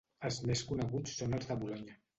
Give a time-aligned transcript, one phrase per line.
[0.29, 1.99] Els més coneguts són els de Bolonya.